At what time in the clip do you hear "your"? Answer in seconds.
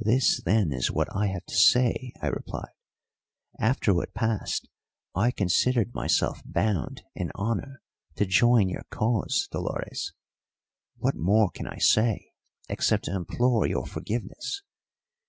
8.68-8.86, 13.68-13.86